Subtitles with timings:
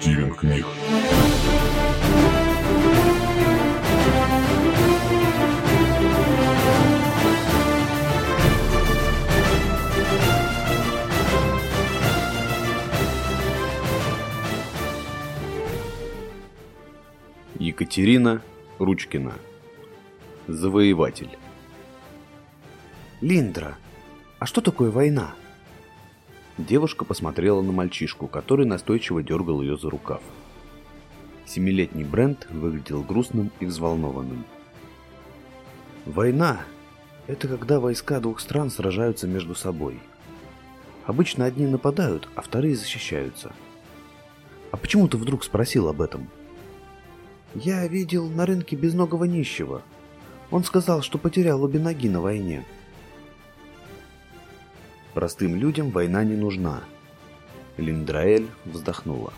[0.00, 0.64] Стивен Книг.
[17.90, 18.40] Екатерина
[18.78, 19.32] Ручкина.
[20.46, 21.36] Завоеватель.
[23.20, 23.78] Линдра,
[24.38, 25.34] а что такое война?
[26.56, 30.22] Девушка посмотрела на мальчишку, который настойчиво дергал ее за рукав.
[31.44, 34.44] Семилетний Брент выглядел грустным и взволнованным.
[36.06, 36.60] Война–
[37.26, 39.98] это когда войска двух стран сражаются между собой.
[41.06, 43.52] Обычно одни нападают, а вторые защищаются.
[44.70, 46.28] А почему ты вдруг спросил об этом?
[47.54, 49.82] Я видел на рынке безногого нищего.
[50.52, 52.64] Он сказал, что потерял обе ноги на войне.
[55.14, 56.84] Простым людям война не нужна.
[57.76, 59.32] Линдраэль вздохнула.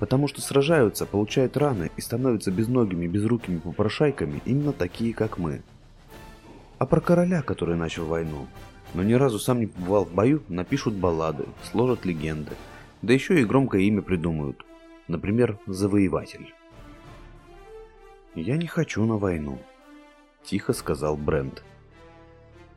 [0.00, 5.62] Потому что сражаются, получают раны и становятся безногими, безрукими попрошайками именно такие, как мы.
[6.78, 8.48] А про короля, который начал войну,
[8.94, 12.52] но ни разу сам не побывал в бою, напишут баллады, сложат легенды,
[13.00, 14.64] да еще и громкое имя придумают.
[15.08, 16.55] Например, «Завоеватель».
[18.36, 19.58] «Я не хочу на войну»,—
[20.44, 21.64] тихо сказал Брент.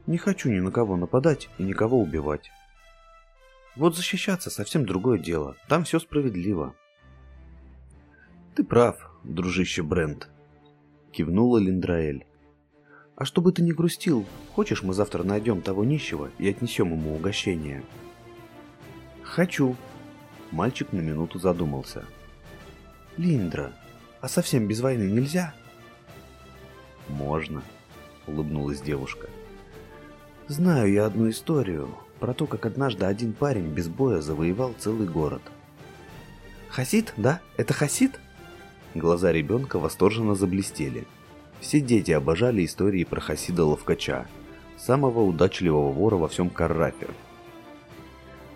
[0.10, 2.50] Не хочу ни на кого нападать и никого убивать.
[3.76, 5.56] Вот защищаться совсем другое дело.
[5.68, 6.74] Там все справедливо.
[8.56, 10.28] Ты прав, дружище Брент.
[11.12, 12.26] Кивнула Линдраэль.
[13.16, 17.84] А чтобы ты не грустил, хочешь мы завтра найдем того нищего и отнесем ему угощение?
[19.22, 19.76] Хочу.
[20.50, 22.04] Мальчик на минуту задумался.
[23.16, 23.74] Линдра,
[24.22, 25.54] а совсем без войны нельзя?
[27.08, 27.64] Можно,
[28.28, 29.30] улыбнулась девушка.
[30.48, 35.42] Знаю я одну историю про то, как однажды один парень без боя завоевал целый город.
[36.70, 37.42] Хасид, да?
[37.58, 38.20] Это Хасид?
[38.96, 41.08] Глаза ребенка восторженно заблестели.
[41.60, 44.28] Все дети обожали истории про Хасида Ловкача,
[44.78, 47.08] самого удачливого вора во всем Каррафе.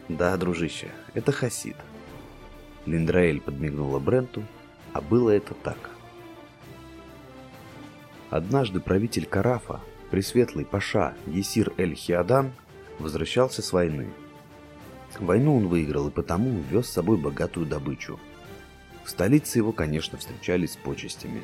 [0.10, 1.76] Да, дружище, это Хасид.
[2.86, 4.44] Линдраэль подмигнула Бренту,
[4.94, 5.90] а было это так.
[8.30, 12.52] Однажды правитель Карафа Пресветлый Паша Есир Эль-Хиадан
[13.00, 14.10] возвращался с войны.
[15.20, 18.20] Войну он выиграл и потому вез с собой богатую добычу.
[19.04, 21.44] В столице его, конечно, встречали с почестями.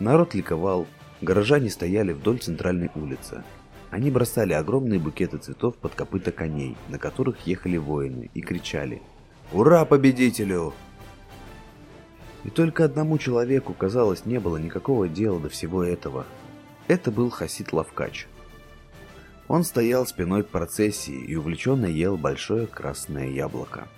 [0.00, 0.86] Народ ликовал,
[1.20, 3.44] горожане стояли вдоль центральной улицы.
[3.90, 9.00] Они бросали огромные букеты цветов под копыта коней, на которых ехали воины, и кричали
[9.52, 10.74] «Ура победителю!».
[12.44, 16.26] И только одному человеку, казалось, не было никакого дела до всего этого–
[16.86, 18.26] это был Хасид Лавкач.
[19.48, 23.88] Он стоял спиной к процессии и увлеченно ел большое красное яблоко.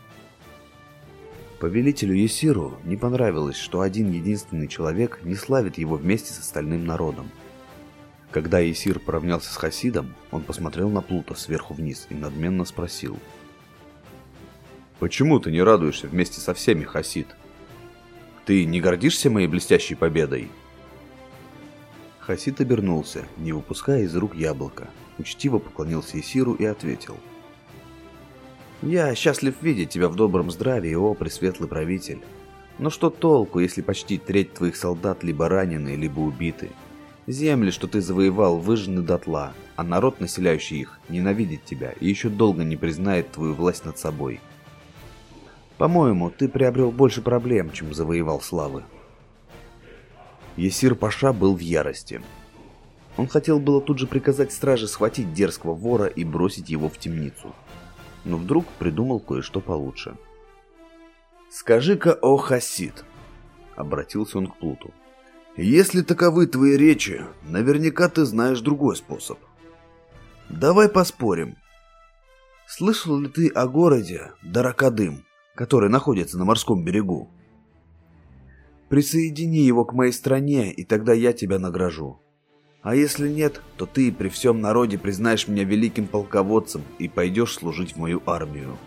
[1.58, 7.30] Повелителю Есиру не понравилось, что один единственный человек не славит его вместе с остальным народом.
[8.30, 13.18] Когда Есир поравнялся с Хасидом, он посмотрел на Плута сверху вниз и надменно спросил.
[15.00, 17.28] «Почему ты не радуешься вместе со всеми, Хасид?
[18.46, 20.48] Ты не гордишься моей блестящей победой?»
[22.20, 24.88] Хасид обернулся, не выпуская из рук яблоко.
[25.18, 27.16] Учтиво поклонился Исиру и ответил.
[28.82, 32.20] «Я счастлив видеть тебя в добром здравии, о пресветлый правитель.
[32.78, 36.70] Но что толку, если почти треть твоих солдат либо ранены, либо убиты?
[37.26, 42.62] Земли, что ты завоевал, выжжены дотла, а народ, населяющий их, ненавидит тебя и еще долго
[42.62, 44.40] не признает твою власть над собой.
[45.78, 48.84] По-моему, ты приобрел больше проблем, чем завоевал славы».
[50.56, 52.22] Есир Паша был в ярости.
[53.18, 57.54] Он хотел было тут же приказать страже схватить дерзкого вора и бросить его в темницу.
[58.24, 60.16] Но вдруг придумал кое-что получше.
[61.50, 63.04] «Скажи-ка, о Хасид!»—
[63.76, 64.92] обратился он к Плуту.
[65.56, 69.38] «Если таковы твои речи, наверняка ты знаешь другой способ.
[70.48, 71.56] Давай поспорим.
[72.66, 75.25] Слышал ли ты о городе Даракадым,
[75.56, 77.28] который находится на морском берегу?»
[78.88, 82.20] Присоедини его к моей стране, и тогда я тебя награжу.
[82.82, 87.94] А если нет, то ты при всем народе признаешь меня великим полководцем и пойдешь служить
[87.94, 88.78] в мою армию.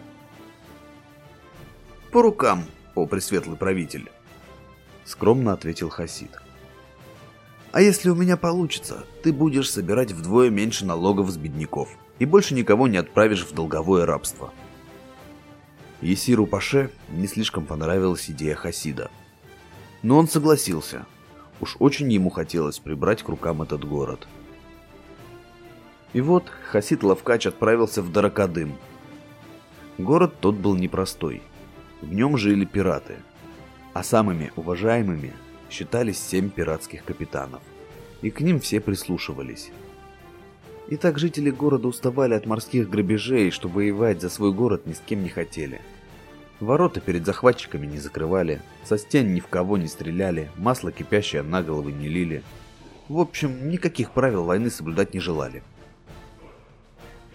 [2.13, 2.63] По рукам,
[2.95, 4.09] о пресветлый правитель,
[5.03, 6.31] скромно ответил Хасид.
[7.73, 11.89] А если у меня получится, ты будешь собирать вдвое меньше налогов с бедняков
[12.19, 14.53] и больше никого не отправишь в долговое рабство.
[16.01, 19.11] Есиру Паше не слишком понравилась идея Хасида.
[20.01, 21.05] Но он согласился.
[21.59, 24.27] Уж очень ему хотелось прибрать к рукам этот город.
[26.13, 28.75] И вот Хасид Лавкач отправился в Даракадым.
[29.97, 31.41] Город тот был непростой.
[32.01, 33.17] В нем жили пираты.
[33.93, 35.33] А самыми уважаемыми
[35.69, 37.61] считались семь пиратских капитанов.
[38.21, 39.71] И к ним все прислушивались.
[40.89, 44.99] И так жители города уставали от морских грабежей, что воевать за свой город ни с
[45.05, 45.81] кем не хотели.
[46.59, 51.61] Ворота перед захватчиками не закрывали, со стен ни в кого не стреляли, масло кипящее на
[51.61, 52.41] головы не лили.
[53.07, 55.61] В общем, никаких правил войны соблюдать не желали.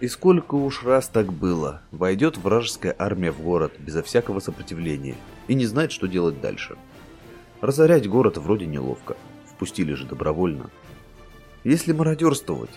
[0.01, 5.15] И сколько уж раз так было, войдет вражеская армия в город безо всякого сопротивления
[5.47, 6.75] и не знает, что делать дальше.
[7.61, 9.15] Разорять город вроде неловко,
[9.47, 10.69] впустили же добровольно.
[11.63, 12.69] Если мародерствовать,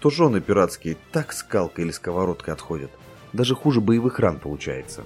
[0.00, 2.90] то жены пиратские так скалкой или сковородкой отходят.
[3.32, 5.04] Даже хуже боевых ран получается.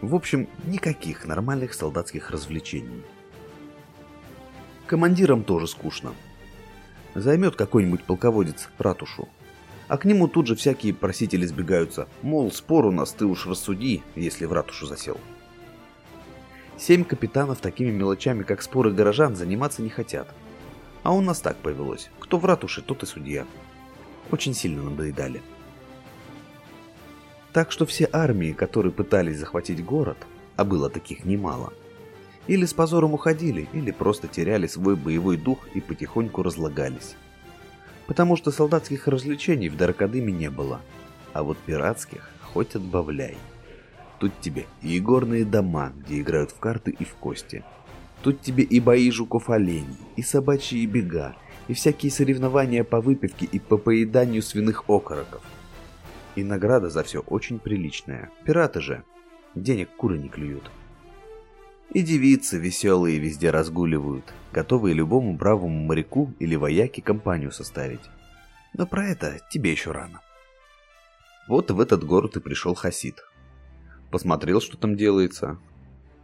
[0.00, 3.02] В общем, никаких нормальных солдатских развлечений.
[4.86, 6.12] Командирам тоже скучно.
[7.14, 9.28] Займет какой-нибудь полководец ратушу.
[9.88, 12.08] А к нему тут же всякие просители сбегаются.
[12.22, 15.18] Мол, спор у нас, ты уж рассуди, если в ратушу засел.
[16.78, 20.28] Семь капитанов такими мелочами, как споры горожан, заниматься не хотят.
[21.02, 22.10] А у нас так повелось.
[22.18, 23.46] Кто в ратуше, тот и судья
[24.30, 25.42] очень сильно надоедали.
[27.52, 30.16] Так что все армии, которые пытались захватить город,
[30.56, 31.72] а было таких немало,
[32.46, 37.14] или с позором уходили, или просто теряли свой боевой дух и потихоньку разлагались.
[38.06, 40.80] Потому что солдатских развлечений в Даркадыме не было,
[41.32, 43.36] а вот пиратских хоть отбавляй.
[44.18, 47.64] Тут тебе и горные дома, где играют в карты и в кости.
[48.22, 51.34] Тут тебе и бои жуков-оленей, и собачьи бега,
[51.68, 55.42] и всякие соревнования по выпивке и по поеданию свиных окороков.
[56.34, 58.30] И награда за все очень приличная.
[58.44, 59.04] Пираты же.
[59.54, 60.70] Денег куры не клюют.
[61.92, 68.00] И девицы веселые везде разгуливают, готовые любому бравому моряку или вояке компанию составить.
[68.72, 70.22] Но про это тебе еще рано.
[71.48, 73.22] Вот в этот город и пришел Хасид.
[74.10, 75.58] Посмотрел, что там делается.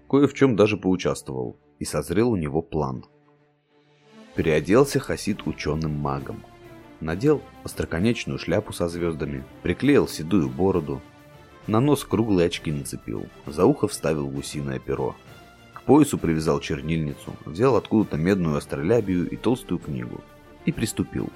[0.08, 1.58] Кое в чем даже поучаствовал.
[1.78, 3.04] И созрел у него план–
[4.38, 6.44] Переоделся Хасид ученым-магом.
[7.00, 11.02] Надел остроконечную шляпу со звездами, приклеил седую бороду,
[11.66, 15.16] на нос круглые очки нацепил, за ухо вставил гусиное перо.
[15.74, 20.20] К поясу привязал чернильницу, взял откуда-то медную астролябию и толстую книгу.
[20.66, 21.30] И приступил.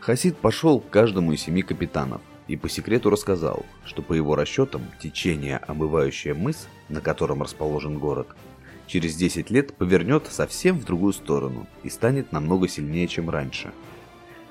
[0.00, 4.80] Хасид пошел к каждому из семи капитанов и по секрету рассказал, что по его расчетам
[4.98, 8.28] течение, омывающее мыс, на котором расположен город,
[8.86, 13.72] через 10 лет повернет совсем в другую сторону и станет намного сильнее, чем раньше.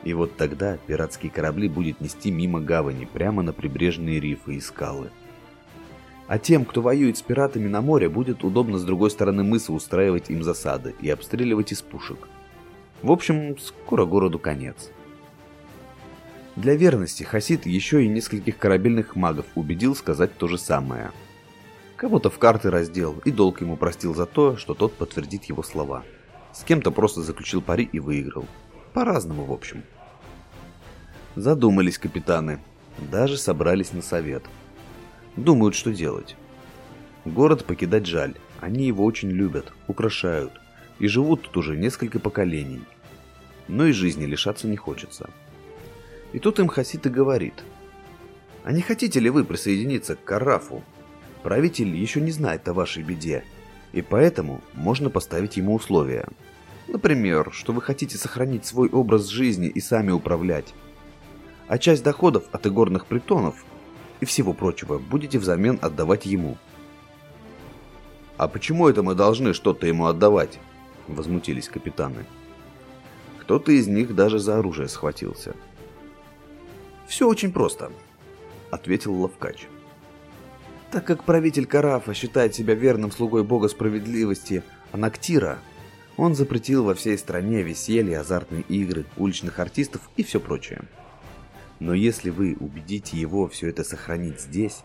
[0.04, 5.12] И вот тогда пиратские корабли будет нести мимо гавани, прямо на прибрежные рифы и скалы.
[6.28, 10.30] А тем, кто воюет с пиратами на море, будет удобно с другой стороны мыса устраивать
[10.30, 12.28] им засады и обстреливать из пушек.
[13.04, 14.90] В общем, скоро городу конец.
[16.56, 21.12] Для верности Хасид еще и нескольких корабельных магов убедил сказать то же самое–
[22.02, 26.04] Кого-то в карты раздел и долг ему простил за то, что тот подтвердит его слова.
[26.52, 28.48] С кем-то просто заключил пари и выиграл.
[28.94, 29.84] По-разному, в общем.
[31.36, 32.60] Задумались капитаны.
[32.98, 34.44] Даже собрались на совет.
[35.36, 36.36] Думают, что делать.
[37.24, 38.34] Город покидать жаль.
[38.62, 40.54] Они его очень любят, украшают.
[40.98, 42.82] И живут тут уже несколько поколений.
[43.68, 45.30] Но и жизни лишаться не хочется.
[46.34, 47.64] И тут им Хасид и говорит.
[48.64, 50.84] А не хотите ли вы присоединиться к Карафу,
[51.44, 53.44] Правитель еще не знает о вашей беде,
[53.94, 56.28] и поэтому можно поставить ему условия.
[56.88, 60.74] Например, что вы хотите сохранить свой образ жизни и сами управлять.
[61.68, 63.66] А часть доходов от игорных притонов
[64.20, 66.58] и всего прочего будете взамен отдавать ему.
[68.38, 70.60] «А почему это мы должны что-то ему отдавать?»–
[71.08, 72.26] возмутились капитаны.
[73.40, 75.56] Кто-то из них даже за оружие схватился.
[77.08, 77.92] «Все очень просто»,–
[78.72, 79.68] ответил Лавкач.
[80.92, 85.58] Так как правитель Карафа считает себя верным слугой бога справедливости Анактира,
[86.18, 90.82] он запретил во всей стране веселье, азартные игры, уличных артистов и все прочее.
[91.80, 94.82] Но если вы убедите его все это сохранить здесь,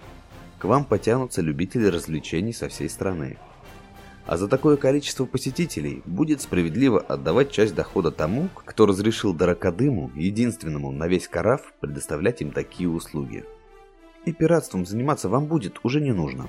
[0.60, 3.36] к вам потянутся любители развлечений со всей страны.
[4.26, 10.92] А за такое количество посетителей будет справедливо отдавать часть дохода тому, кто разрешил Даракадыму, единственному
[10.92, 13.44] на весь Караф, предоставлять им такие услуги
[14.26, 16.48] и пиратством заниматься вам будет уже не нужно.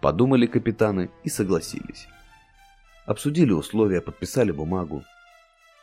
[0.00, 2.06] Подумали капитаны и согласились.
[3.06, 5.02] Обсудили условия, подписали бумагу.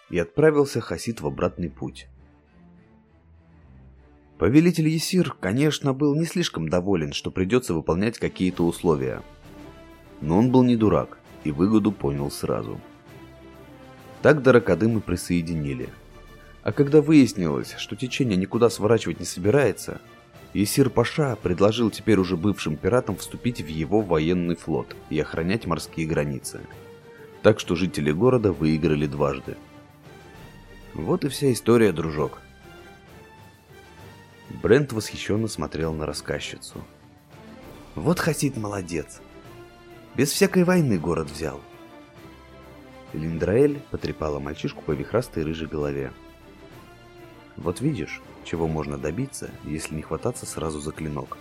[0.10, 2.08] И отправился Хасид в обратный путь.
[4.38, 9.24] Повелитель Есир, конечно, был не слишком доволен, что придется выполнять какие-то условия.
[10.22, 12.80] Но он был не дурак и выгоду понял сразу.
[14.22, 15.90] Так до Ракадымы присоединили.
[16.66, 20.02] А когда выяснилось, что течение никуда сворачивать не собирается,
[20.52, 26.08] Есир Паша предложил теперь уже бывшим пиратам вступить в его военный флот и охранять морские
[26.08, 26.62] границы.
[27.44, 29.58] Так что жители города выиграли дважды.
[30.96, 32.42] Вот и вся история, дружок.
[34.64, 36.84] Брент восхищенно смотрел на рассказчицу.
[37.94, 39.22] Вот Хасид молодец.
[40.16, 41.62] Без всякой войны город взял.
[43.14, 46.12] Линдраэль потрепала мальчишку по вихрастой рыжей голове.
[47.58, 51.38] Вот видишь, чего можно добиться, если не хвататься сразу за клинок,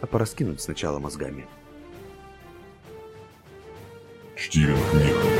[0.00, 1.46] а пораскинуть сначала мозгами.
[4.36, 5.39] Штивен Книга